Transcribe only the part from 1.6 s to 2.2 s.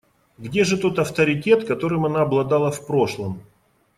которым